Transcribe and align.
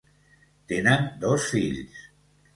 Tenen 0.71 1.05
dos 1.27 1.47
fills: 1.53 2.03